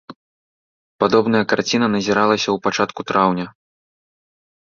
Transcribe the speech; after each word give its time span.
Падобная 1.03 1.41
карціна 1.51 1.87
назіралася 1.97 2.43
ў 2.51 2.57
пачатку 2.67 3.01
траўня. 3.11 3.47